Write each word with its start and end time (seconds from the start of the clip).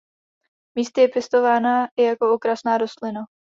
Místy 0.77 1.01
je 1.01 1.07
pěstována 1.07 1.87
i 1.97 2.03
jako 2.03 2.33
okrasná 2.33 2.77
rostlina. 2.77 3.21